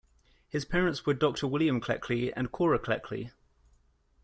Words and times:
His 0.49 0.65
parents 0.65 1.05
were 1.05 1.13
Doctor 1.13 1.45
William 1.45 1.79
Cleckley 1.79 2.33
and 2.35 2.51
Cora 2.51 2.79
Cleckley. 2.79 3.29